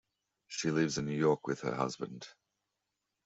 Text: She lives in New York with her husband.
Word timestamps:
She 0.47 0.71
lives 0.71 0.97
in 0.97 1.05
New 1.05 1.15
York 1.15 1.45
with 1.45 1.61
her 1.61 1.75
husband. 1.75 2.27